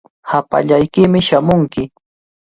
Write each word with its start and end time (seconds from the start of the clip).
Hapallaykimi 0.29 1.19
shamunki. 1.27 1.83